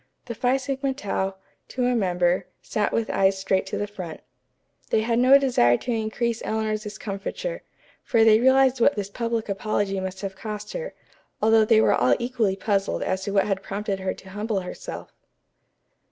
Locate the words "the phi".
0.25-0.57